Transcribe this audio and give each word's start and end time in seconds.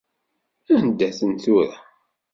Anda-ten 0.75 1.31
tura?! 1.43 1.77